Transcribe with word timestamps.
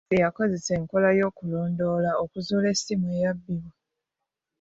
Poliisi 0.03 0.23
yakozesa 0.25 0.71
enkola 0.79 1.09
y'okulondoola 1.19 2.11
okuzuula 2.23 2.67
essimu 2.73 3.05
eyabbibwa. 3.17 3.71